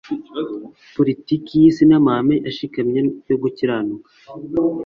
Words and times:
Politiki 0.95 1.51
y'isi 1.61 1.83
n'amahame 1.89 2.35
ashikamye 2.49 2.99
yo 3.29 3.35
gukiranuka 3.41 4.09